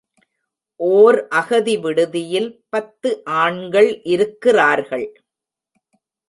[0.79, 3.09] ஒர் அகதி விடுதியில் பத்து
[3.41, 5.07] ஆண்கள் இருக்கிறார்கள்.